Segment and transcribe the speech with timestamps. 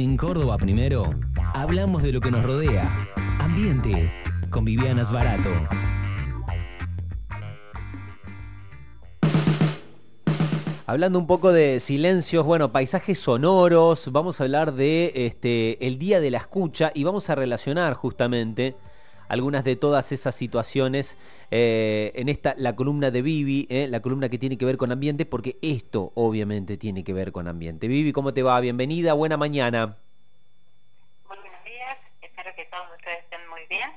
[0.00, 1.10] En Córdoba Primero,
[1.52, 2.90] hablamos de lo que nos rodea.
[3.38, 4.10] Ambiente,
[4.48, 5.50] con Vivianas Barato.
[10.86, 16.18] Hablando un poco de silencios, bueno, paisajes sonoros, vamos a hablar de este, el Día
[16.20, 18.76] de la Escucha y vamos a relacionar justamente
[19.30, 21.16] algunas de todas esas situaciones
[21.52, 24.90] eh, en esta, la columna de Vivi, eh, la columna que tiene que ver con
[24.90, 27.86] ambiente, porque esto obviamente tiene que ver con ambiente.
[27.86, 28.58] Vivi, ¿cómo te va?
[28.58, 29.98] Bienvenida, buena mañana.
[31.28, 33.90] Muy buenos días, espero que todos ustedes estén muy bien.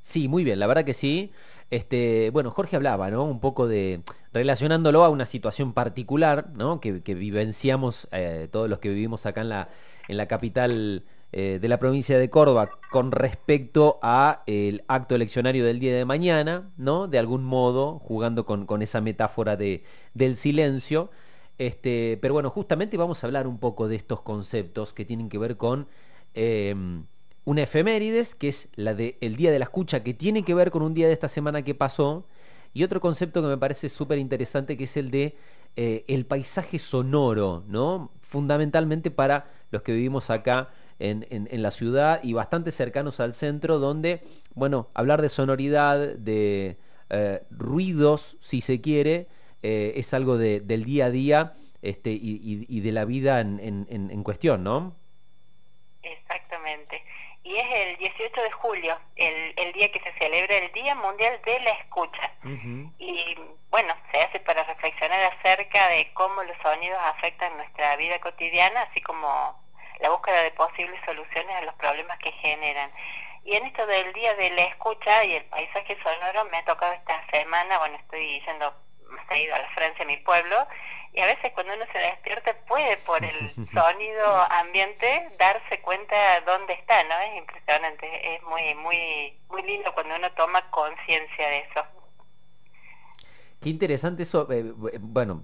[0.00, 1.30] Sí, muy bien, la verdad que sí.
[1.70, 3.22] Este, bueno, Jorge hablaba, ¿no?
[3.22, 4.00] Un poco de
[4.32, 6.80] relacionándolo a una situación particular, ¿no?
[6.80, 9.68] Que, vivenciamos eh, todos los que vivimos acá en la,
[10.08, 14.42] en la capital eh, de la provincia de Córdoba con respecto a
[14.88, 17.06] acto eleccionario del día de mañana, ¿no?
[17.06, 21.10] De algún modo, jugando con, esa metáfora de, del silencio.
[21.58, 25.38] Este, pero bueno, justamente vamos a hablar un poco de estos conceptos que tienen que
[25.38, 25.86] ver con
[26.34, 27.04] em,
[27.44, 30.70] una efemérides, que es la del el Día de la Escucha, que tiene que ver
[30.70, 32.26] con un día de esta semana que pasó,
[32.72, 35.36] y otro concepto que me parece súper interesante, que es el de
[35.76, 38.10] eh, el paisaje sonoro, ¿no?
[38.20, 44.22] Fundamentalmente para los que vivimos acá en, la ciudad y bastante cercanos al centro, donde,
[44.54, 46.76] bueno, hablar de sonoridad, de
[47.08, 49.26] eh, ruidos, si se quiere,
[49.62, 54.96] eh, es algo del día a día este, y, de la vida en, cuestión, ¿no?
[56.02, 57.02] Exactamente.
[57.42, 61.60] Y es el 18 de julio, el, día que se celebra el Día Mundial de
[61.60, 62.32] la Escucha.
[62.98, 63.36] Y
[63.70, 69.00] bueno, se hace para reflexionar acerca de cómo los sonidos afectan nuestra vida cotidiana, así
[69.00, 69.58] como
[70.00, 72.90] la búsqueda de posibles soluciones a los problemas que generan.
[73.44, 76.92] Y en esto del día de la escucha y el paisaje sonoro me ha tocado
[76.92, 78.74] esta semana, bueno, estoy yendo
[79.08, 80.66] más seguido a la Francia, mi pueblo,
[81.12, 86.74] y a veces cuando uno se despierta puede por el sonido ambiente darse cuenta dónde
[86.74, 87.18] está, ¿no?
[87.18, 91.84] Es impresionante, es muy, muy, muy lindo cuando uno toma conciencia de eso.
[93.60, 95.42] Qué interesante eso, eh, bueno,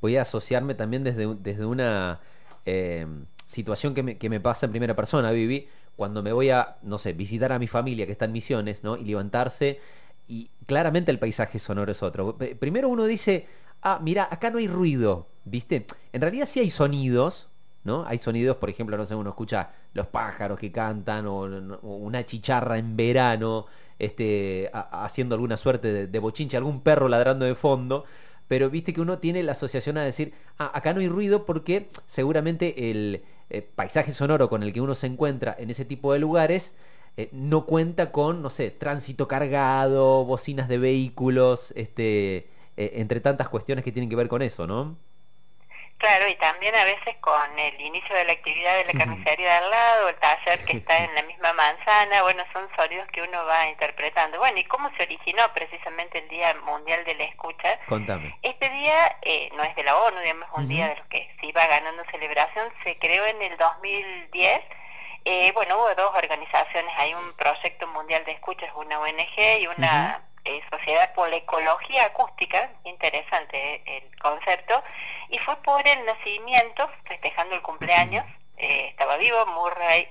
[0.00, 2.20] voy a asociarme también desde, desde una...
[2.66, 3.06] Eh,
[3.54, 7.52] situación que me, pasa en primera persona, Vivi, cuando me voy a, no sé, visitar
[7.52, 8.96] a mi familia que está en Misiones, ¿no?
[8.96, 9.80] Y levantarse
[10.26, 12.36] y claramente el paisaje sonoro es otro.
[12.36, 13.46] Primero uno dice,
[13.82, 15.86] ah, mira, acá no hay ruido, ¿viste?
[16.12, 17.48] En realidad sí hay sonidos,
[17.84, 18.04] ¿no?
[18.06, 21.42] Hay sonidos, por ejemplo, no sé, uno escucha los pájaros que cantan o,
[21.82, 23.66] una chicharra en verano,
[23.98, 28.04] este, haciendo alguna suerte de, de, bochinche, algún perro ladrando de fondo,
[28.48, 31.90] pero viste que uno tiene la asociación a decir, ah, acá no hay ruido porque
[32.06, 33.22] seguramente el,
[33.56, 36.74] eh, paisaje sonoro con el que uno se encuentra en ese tipo de lugares
[37.16, 43.48] eh, no cuenta con, no sé, tránsito cargado, bocinas de vehículos, este, eh, entre tantas
[43.48, 44.96] cuestiones que tienen que ver con eso, ¿no?
[46.04, 49.56] Claro, y también a veces con el inicio de la actividad de la carnicería de
[49.64, 53.42] al lado, el taller que está en la misma manzana, bueno, son sonidos que uno
[53.46, 54.38] va interpretando.
[54.38, 57.78] Bueno, ¿y cómo se originó precisamente el Día Mundial de la Escucha?
[57.88, 58.38] Contame.
[58.42, 61.34] Este día eh, no es de la ONU, digamos, es un día de los que
[61.40, 64.60] se iba ganando celebración, se creó en el 2010.
[65.24, 69.66] Eh, bueno, hubo dos organizaciones, hay un proyecto mundial de escucha, es una ONG y
[69.68, 73.56] una eh, Sociedad por la Ecología Acústica, interesante
[73.86, 74.82] eh, el concepto,
[75.30, 78.24] y fue por el nacimiento, festejando el cumpleaños,
[78.56, 80.08] eh, estaba vivo, Murray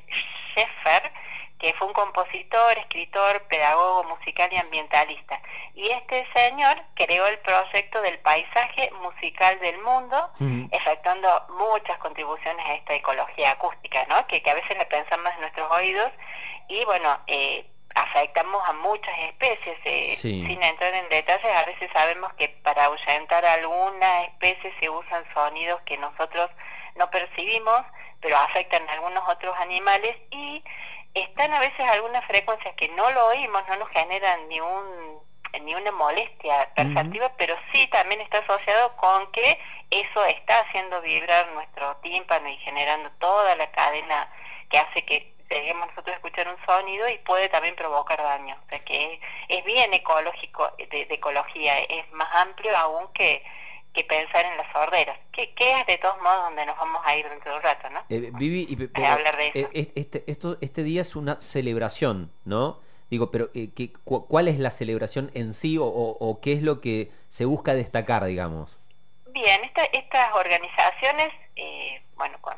[0.56, 1.12] Sheffer,
[1.60, 5.42] que fue un compositor, escritor, pedagogo musical y ambientalista.
[5.76, 10.30] Y este señor creó el proyecto del paisaje musical del mundo,
[10.72, 14.28] efectuando muchas contribuciones a esta ecología acústica, ¿no?
[14.28, 16.12] que, a veces la pensamos en nuestros oídos.
[16.68, 17.66] Y bueno, eh,
[17.96, 19.78] afectamos a muchas especies.
[19.84, 24.90] Eh, sin entrar en detalles, a veces sabemos que para ahuyentar a alguna especie se
[24.90, 26.50] usan sonidos que nosotros
[26.96, 27.84] no percibimos,
[28.22, 30.64] pero afectan a algunos otros animales y
[31.14, 35.22] están a veces algunas frecuencias que no lo oímos, no nos generan ni un
[35.62, 39.60] ni una molestia perceptiva, pero sí también está asociado con que
[39.92, 44.32] eso está haciendo vibrar nuestro tímpano y generando toda la cadena
[44.70, 48.56] que hace que debemos nosotros escuchar un sonido y puede también provocar daño.
[48.66, 53.44] O sea que es, bien ecológico, de, ecología, es más amplio aún que,
[53.94, 57.16] que pensar en las sorderas, que, que, es de todos modos donde nos vamos a
[57.16, 58.04] ir dentro de un rato, ¿no?
[58.10, 59.70] Eh, Vivi, y, hablar de eso.
[59.74, 62.80] Eh, este, esto, este día es una celebración, ¿no?
[63.10, 66.82] Digo, pero eh, ¿qué, ¿cuál es la celebración en sí o, o, qué es lo
[66.82, 68.76] que se busca destacar, digamos?
[69.28, 72.56] Bien, esta, estas organizaciones, eh, bueno, con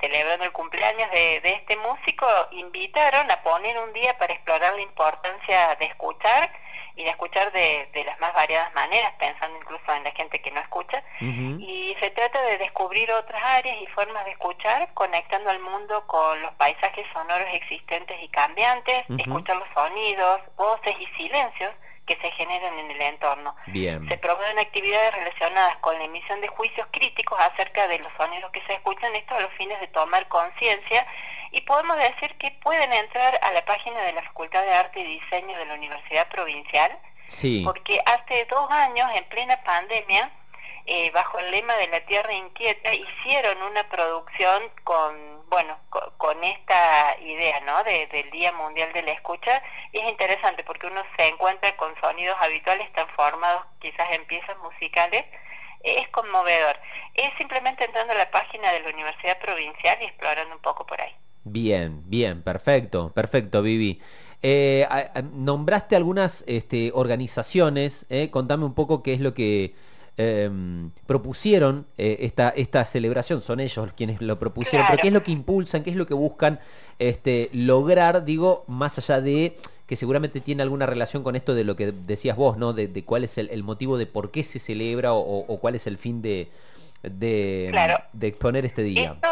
[0.00, 4.82] celebrando el cumpleaños de, de, este músico, invitaron a poner un día para explorar la
[4.82, 6.50] importancia de escuchar
[6.94, 10.50] y de escuchar de, de las más variadas maneras, pensando incluso en la gente que
[10.50, 11.02] no escucha.
[11.20, 16.40] Y se trata de descubrir otras áreas y formas de escuchar, conectando al mundo con
[16.42, 21.72] los paisajes sonoros existentes y cambiantes, escuchar los sonidos, voces y silencios
[22.08, 23.54] que se generan en el entorno.
[23.66, 24.08] Bien.
[24.08, 28.62] Se promueven actividades relacionadas con la emisión de juicios críticos acerca de los sonidos que
[28.62, 31.06] se escuchan, esto a los fines de tomar conciencia,
[31.52, 35.20] y podemos decir que pueden entrar a la página de la Facultad de Arte y
[35.20, 37.62] Diseño de la Universidad Provincial, sí.
[37.62, 40.32] porque hace dos años, en plena pandemia,
[40.90, 45.76] eh, bajo el lema de la Tierra Inquieta, hicieron una producción con bueno,
[46.16, 47.84] con, esta idea, ¿no?
[47.84, 49.62] del Día Mundial de la Escucha,
[49.92, 55.24] y es interesante porque uno se encuentra con sonidos habituales transformados quizás en piezas musicales,
[55.82, 56.76] es conmovedor.
[57.14, 61.00] Es simplemente entrando a la página de la Universidad Provincial y explorando un poco por
[61.00, 61.14] ahí.
[61.44, 64.02] Bien, bien, perfecto, perfecto, Vivi.
[64.42, 64.86] Eh,
[65.32, 69.74] nombraste algunas este, organizaciones, eh, contame un poco qué es lo que
[70.20, 75.22] Em, propusieron eh, esta, esta celebración, son ellos quienes lo propusieron, pero ¿qué es lo
[75.22, 76.58] que impulsan, qué es lo que buscan
[76.98, 79.56] este, lograr, digo, más allá de
[79.86, 82.72] que seguramente tiene alguna relación con esto de lo que decías vos, ¿no?
[82.72, 86.20] De, cuál es el, motivo de por qué se celebra o, cuál es el fin
[86.20, 86.48] de,
[87.04, 87.70] de,
[88.20, 89.12] exponer este día.
[89.12, 89.28] Esto,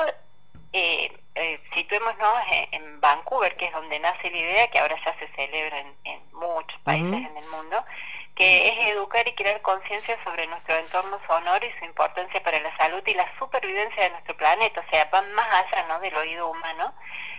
[0.73, 2.35] eh, eh, situémonos
[2.71, 6.81] en, Vancouver, que es donde nace la idea, que ahora ya se celebra en, muchos
[6.83, 7.85] países en el mundo,
[8.37, 12.77] que es educar y crear conciencia sobre nuestro entorno sonoro y su importancia para la
[12.77, 15.99] salud y la supervivencia de nuestro planeta, o sea, van más allá ¿no?
[16.01, 16.95] del oído humano,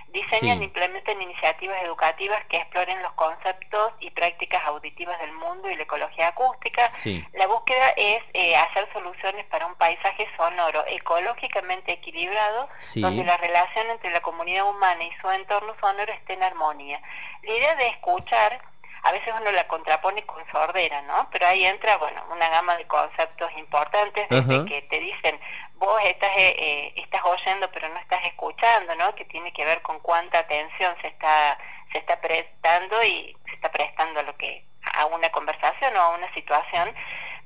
[0.08, 5.76] diseñan e implementan iniciativas educativas que exploren los conceptos y prácticas auditivas del mundo y
[5.76, 6.90] la ecología acústica.
[7.34, 13.86] La búsqueda es eh, hacer soluciones para un paisaje sonoro ecológicamente equilibrado, donde la relación
[13.92, 17.00] entre la comunidad humana y su entorno sonoro esté en armonía.
[17.44, 18.62] La idea de escuchar
[19.08, 21.30] a veces uno la contrapone con sordera, ¿no?
[21.32, 25.40] Pero ahí entra, bueno, una gama de conceptos importantes desde que te dicen,
[25.76, 29.16] vos estás, eh, eh, estás oyendo pero no estás escuchando, ¿no?
[29.16, 31.58] Que tiene que ver con cuánta atención se está,
[31.94, 34.66] se está prestando y se está prestando a lo que,
[34.96, 36.94] a una conversación o a una situación.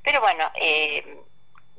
[0.01, 1.21] Pero bueno, eh,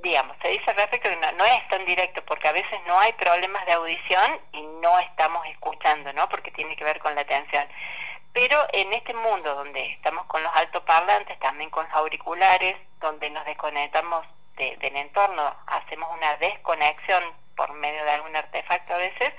[0.02, 3.12] digamos, se dice respecto que no, no, es tan directo porque a veces no hay
[3.14, 6.28] problemas de audición y no estamos escuchando, ¿no?
[6.28, 7.66] Porque tiene que ver con la atención.
[8.32, 13.44] Pero en este mundo donde estamos con los altoparlantes, también con los auriculares, donde nos
[13.44, 14.26] desconectamos
[14.56, 17.22] del entorno, hacemos una desconexión
[17.56, 19.32] por medio de algún artefacto a veces,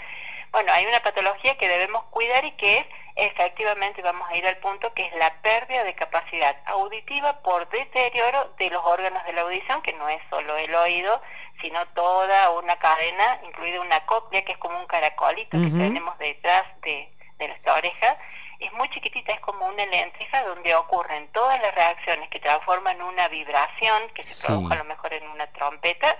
[0.53, 2.85] bueno, hay una patología que debemos cuidar y que es
[3.15, 8.53] efectivamente, vamos a ir al punto, que es la pérdida de capacidad auditiva por deterioro
[8.59, 11.19] de los órganos de la audición, que no es solo el oído,
[11.59, 16.63] sino toda una cadena, incluida una cóclea, que es como un caracolito que tenemos detrás
[16.81, 18.17] de, de nuestra oreja,
[18.63, 23.27] es muy chiquitita, es como una lenteja donde ocurren todas las reacciones que transforman una
[23.27, 26.17] vibración que se produjo a lo mejor en una trompeta,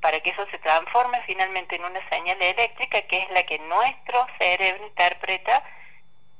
[0.00, 4.26] para que eso se transforme finalmente en una señal eléctrica que es la que nuestro
[4.38, 5.64] cerebro interpreta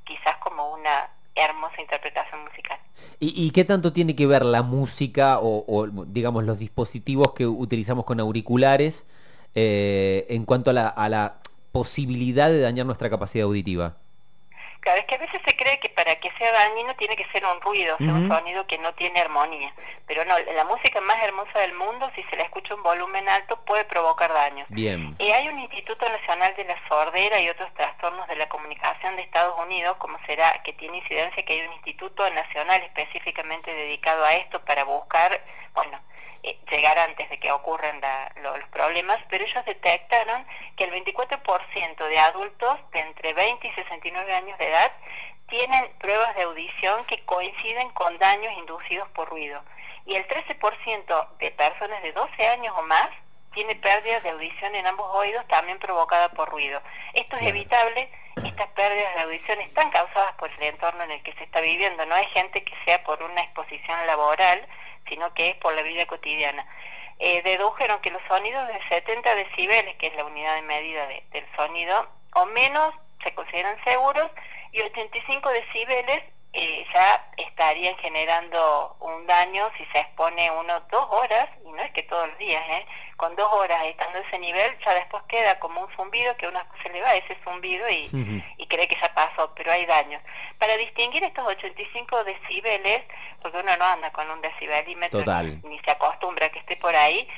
[0.05, 2.79] quizás como una hermosa interpretación musical.
[3.19, 8.21] ¿Y, qué tanto tiene que ver la música o, digamos los dispositivos que utilizamos con
[8.21, 9.07] auriculares
[9.55, 11.39] eh, en cuanto a la, a la
[11.73, 13.97] posibilidad de dañar nuestra capacidad auditiva?
[14.87, 17.45] Claro, es que a veces se cree que para que sea dañino tiene que ser
[17.45, 19.75] un ruido, un sonido que no tiene armonía.
[20.07, 23.57] Pero no, la música más hermosa del mundo, si se la escucha un volumen alto,
[23.65, 24.69] puede provocar daños.
[24.69, 25.17] Bien.
[25.19, 29.23] Y hay un Instituto Nacional de la Sordera y otros trastornos de la comunicación de
[29.23, 34.37] Estados Unidos, como será que tiene incidencia que hay un instituto nacional específicamente dedicado a
[34.37, 35.43] esto para buscar,
[35.75, 36.16] bueno, eh,
[36.71, 38.01] llegar antes de que ocurran
[38.43, 44.35] los problemas, pero ellos detectaron que el 24% de adultos de entre 20 y 69
[44.35, 44.93] años de edad
[45.49, 49.63] tienen pruebas de audición que coinciden con daños inducidos por ruido.
[50.05, 53.09] Y el 13% de personas de 12 años o más
[53.55, 56.81] tiene pérdidas de audición en ambos oídos también provocada por ruido.
[57.15, 58.11] Esto es evitable,
[58.45, 62.05] estas pérdidas de audición están causadas por el entorno en el que se está viviendo,
[62.05, 64.67] no hay gente que sea por una exposición laboral,
[65.09, 66.67] sino que es por la vida cotidiana.
[67.19, 71.47] Eh, dedujeron que los sonidos de 70 decibeles, que es la unidad de medida del
[71.57, 74.31] sonido, o menos se consideran seguros
[74.73, 76.23] y 85 decibeles
[76.53, 82.03] eh, ya estarían generando un daño si se expone uno dos horas no es que
[82.03, 82.87] todos los días, ¿eh?
[83.17, 86.89] con dos horas estando ese nivel, ya después queda como un zumbido que uno se
[86.91, 88.11] le va ese zumbido y,
[88.57, 90.21] y cree que ya pasó, pero hay daños.
[90.59, 93.03] Para distinguir estos 85 decibeles,
[93.41, 95.23] porque uno no anda con un decibelímetro
[95.63, 97.29] ni se acostumbra a que esté por ahí,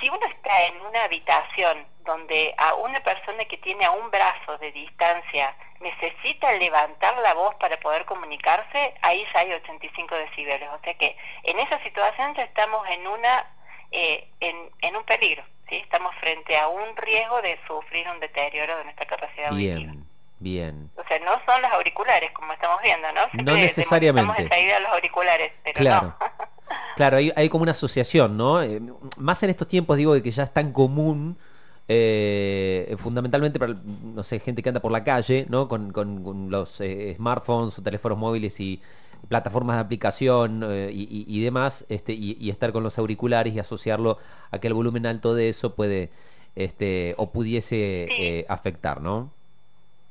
[0.00, 4.58] si uno está en una habitación donde a una persona que tiene a un brazo
[4.58, 10.68] de distancia necesita levantar la voz para poder comunicarse, ahí ya hay 85 decibeles.
[10.70, 13.46] O sea que en esa situación ya estamos en, una,
[13.94, 15.76] eh, en, un peligro, ¿sí?
[15.76, 20.04] estamos frente a un riesgo de sufrir un deterioro de nuestra capacidad bien, auditiva.
[20.40, 23.42] Bien, O sea, no son los auriculares, como estamos viendo, ¿no?
[23.44, 24.42] no necesariamente.
[24.42, 26.16] enseguida los auriculares, pero claro.
[26.20, 26.26] no.
[26.96, 28.62] claro, hay, hay, como una asociación, ¿no?
[28.62, 28.82] Eh,
[29.16, 31.38] más en estos tiempos, digo, de que ya es tan común
[31.86, 35.68] eh, fundamentalmente para, no sé, gente que anda por la calle, ¿no?
[35.68, 38.80] Con, los eh, smartphones o teléfonos móviles y
[39.28, 44.18] plataformas de aplicación eh, y, demás, este, y, estar con los auriculares y asociarlo
[44.50, 46.10] a que el volumen alto de eso puede,
[46.54, 49.30] este, o pudiese afectar, ¿no?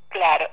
[0.09, 0.45] Claro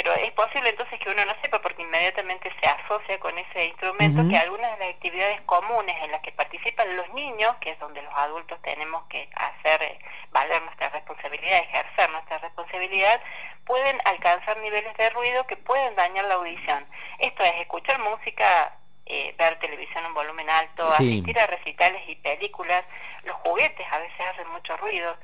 [0.00, 4.22] pero es posible entonces que uno no sepa porque inmediatamente se asocia con ese instrumento
[4.28, 8.00] que algunas de las actividades comunes en las que participan los niños, que es donde
[8.02, 9.98] los adultos tenemos que hacer eh,
[10.30, 13.20] valer nuestra responsabilidad, ejercer nuestra responsabilidad,
[13.64, 16.86] pueden alcanzar niveles de ruido que pueden dañar la audición.
[17.18, 18.78] Esto es escuchar música
[19.10, 22.84] eh, ver televisión en volumen alto, asistir a recitales y películas,
[23.24, 25.16] los juguetes a veces hacen mucho ruido,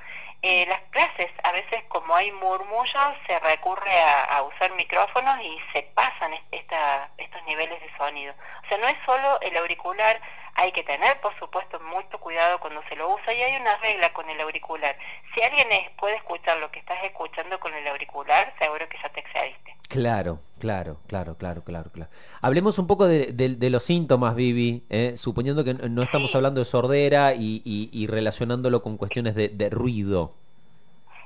[0.47, 3.99] eh, las clases a veces como hay murmullos se recurre
[4.29, 8.31] a, usar micrófonos y se pasan esta, estos niveles de sonido.
[8.63, 10.21] O sea, no es solo el auricular,
[10.55, 14.11] hay que tener por supuesto mucho cuidado cuando se lo usa y hay una regla
[14.13, 14.97] con el auricular.
[15.33, 15.67] Si alguien
[15.99, 19.75] puede escuchar lo que estás escuchando con el auricular, seguro que ya te excediste.
[19.89, 22.11] Claro, claro, claro, claro, claro, claro.
[22.41, 25.13] Hablemos un poco de, los síntomas, Vivi, ¿eh?
[25.17, 30.33] suponiendo que no estamos hablando de sordera y, relacionándolo con cuestiones de, ruido.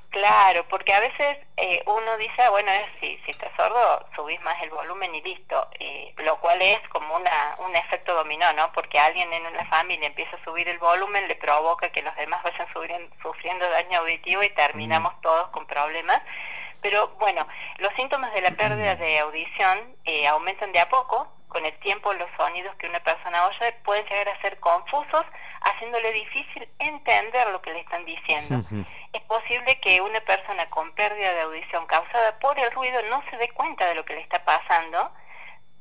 [0.09, 4.71] Claro, porque a veces eh, uno dice, bueno, si, si estás sordo, subís más el
[4.71, 8.71] volumen y listo, eh, lo cual es como una, un efecto dominó, ¿no?
[8.71, 12.41] Porque alguien en una familia empieza a subir el volumen, le provoca que los demás
[12.41, 12.67] vayan
[13.21, 15.21] sufriendo daño auditivo y terminamos mm.
[15.21, 16.23] todos con problemas.
[16.81, 17.45] Pero bueno,
[17.77, 21.27] los síntomas de la pérdida de audición eh, aumentan de a poco.
[21.49, 25.25] Con el tiempo los sonidos que una persona oye pueden llegar a ser confusos,
[25.61, 28.63] haciéndole difícil entender lo que le están diciendo.
[29.11, 33.37] Es posible que una persona con pérdida de audición causada por el ruido no se
[33.37, 35.11] dé cuenta de lo que le está pasando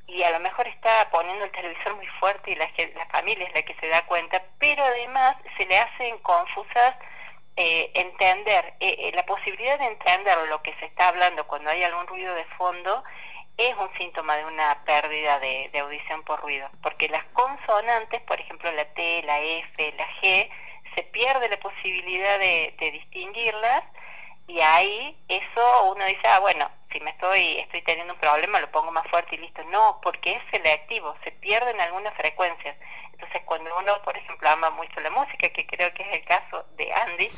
[0.07, 3.53] y a lo mejor está poniendo el televisor muy fuerte y la, la familia es
[3.53, 6.95] la que se da cuenta, pero además se le hacen confusas
[7.61, 11.83] eh, entender, eh, eh, la posibilidad de entender lo que se está hablando cuando hay
[11.83, 13.03] algún ruido de fondo
[13.59, 18.71] es un síntoma de una pérdida de, audición por ruido, porque las consonantes, por ejemplo
[18.71, 20.49] la T, la F, la G,
[20.95, 23.83] se pierde la posibilidad de, de distinguirlas
[24.49, 28.71] y ahí eso uno dice, ah, bueno, si me estoy, estoy teniendo un problema lo
[28.71, 29.63] pongo más fuerte y listo.
[29.65, 32.75] No, porque es selectivo, se pierden algunas frecuencias.
[33.11, 36.65] Entonces cuando uno, por ejemplo, ama mucho la música, que creo que es el caso
[36.77, 37.29] de Andy,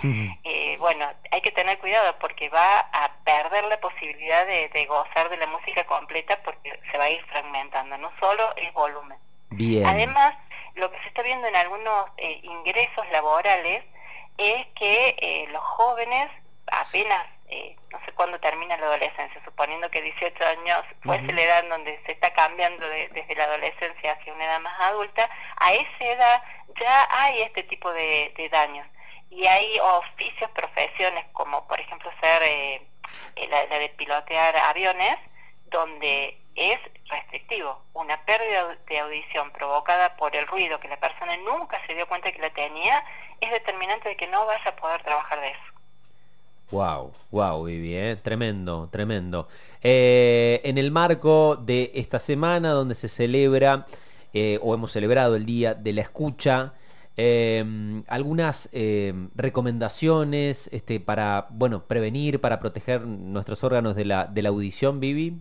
[0.46, 5.38] eh, bueno, hay que tener cuidado porque va a perder la posibilidad de, gozar de
[5.38, 9.18] la música completa porque se va a ir fragmentando, no solo el volumen.
[9.86, 10.34] Además,
[10.75, 13.84] lo que se está viendo en algunos eh, ingresos laborales
[14.38, 16.32] es que eh, los jóvenes
[16.68, 21.63] apenas, eh, no sé cuándo termina la adolescencia, suponiendo que 18 años fuese la edad
[21.70, 26.44] donde se está cambiando desde la adolescencia hacia una edad más adulta, a esa edad
[26.80, 28.88] ya hay este tipo de, daños.
[29.30, 32.88] Y hay oficios, profesiones, como por ejemplo ser eh,
[33.36, 35.18] eh, la, de pilotear aviones,
[35.68, 37.82] donde es restrictivo.
[37.94, 42.32] Una pérdida de audición provocada por el ruido que la persona nunca se dio cuenta
[42.32, 43.03] que la tenía
[43.39, 45.81] es determinante de que no vas a poder trabajar de eso.
[46.72, 48.16] Wow, wow, Vivi, ¿eh?
[48.16, 49.50] tremendo, tremendo.
[49.84, 53.88] Eh, en el marco de esta semana donde se celebra,
[54.34, 56.74] eh, o hemos celebrado el Día de la Escucha,
[58.08, 58.70] algunas
[59.36, 65.38] recomendaciones este, para, bueno, prevenir, para proteger nuestros órganos de la, de la audición, Vivi.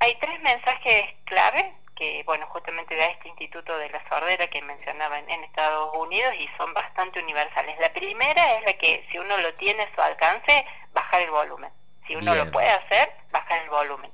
[0.00, 5.18] Hay tres mensajes clave que, bueno, justamente da este Instituto de la Sordera que mencionaba
[5.18, 7.76] en, Estados Unidos y son bastante universales.
[7.80, 11.72] La primera es la que si uno lo tiene a su alcance, bajar el volumen.
[12.06, 14.12] Si uno lo puede hacer, bajar el volumen.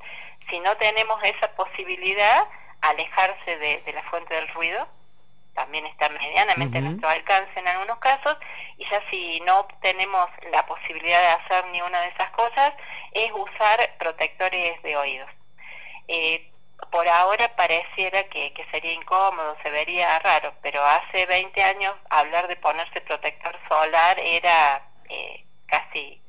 [0.48, 2.48] Si no tenemos esa posibilidad,
[2.80, 4.88] alejarse de, la fuente del ruido,
[5.54, 8.36] también está medianamente a nuestro alcance en algunos casos,
[8.78, 12.72] y ya si no tenemos la posibilidad de hacer ni una de esas cosas,
[13.12, 15.30] es usar protectores de oídos.
[16.08, 16.50] Eh,
[16.90, 22.49] por ahora pareciera que, que, sería incómodo, se vería raro, pero hace 20 años hablar
[22.49, 26.21] de ponerse protector solar era eh, casi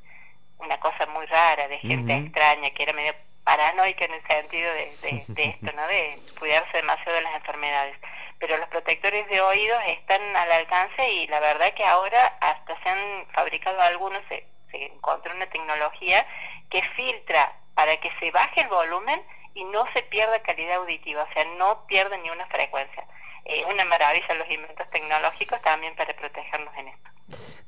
[0.58, 4.98] una cosa muy rara, de gente extraña, que era medio paranoica en el sentido de,
[5.28, 5.88] de, esto, ¿no?
[5.88, 7.98] De cuidarse demasiado de las enfermedades.
[8.40, 12.90] Pero los protectores de oídos están al alcance y la verdad que ahora hasta se
[12.90, 16.26] han fabricado algunos, se, se encontró una tecnología
[16.70, 19.22] que filtra para que se baje el volumen
[19.56, 23.04] y no se pierda calidad auditiva, o sea, no pierde ni una frecuencia.
[23.46, 27.10] Eh, una maravilla los inventos tecnológicos también para protegernos en esto.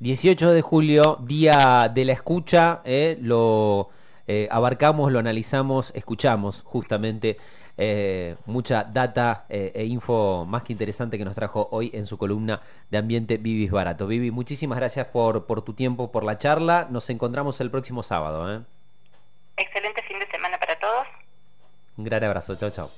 [0.00, 3.90] 18 de julio, día de la escucha, eh, lo
[4.26, 7.36] eh, abarcamos, lo analizamos, escuchamos justamente
[7.76, 12.60] eh, mucha data e info más que interesante que nos trajo hoy en su columna
[12.90, 14.06] de Ambiente Vivis Barato.
[14.06, 16.86] Vivi, muchísimas gracias por, por tu tiempo, por la charla.
[16.90, 18.64] Nos encontramos el próximo sábado.
[19.56, 21.06] Excelente fin de semana para todos.
[21.98, 22.90] Un gran abrazo, chao, chao.